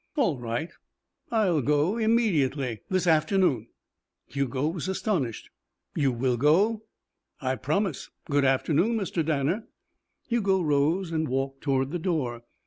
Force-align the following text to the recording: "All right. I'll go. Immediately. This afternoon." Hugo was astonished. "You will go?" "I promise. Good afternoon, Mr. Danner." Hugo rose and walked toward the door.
"All 0.15 0.39
right. 0.39 0.71
I'll 1.29 1.61
go. 1.61 1.97
Immediately. 1.99 2.81
This 2.89 3.05
afternoon." 3.05 3.67
Hugo 4.25 4.67
was 4.69 4.87
astonished. 4.87 5.51
"You 5.93 6.11
will 6.11 6.37
go?" 6.37 6.85
"I 7.39 7.53
promise. 7.55 8.09
Good 8.25 8.43
afternoon, 8.43 8.97
Mr. 8.97 9.23
Danner." 9.23 9.67
Hugo 10.27 10.59
rose 10.63 11.11
and 11.11 11.27
walked 11.27 11.61
toward 11.61 11.91
the 11.91 11.99
door. 11.99 12.41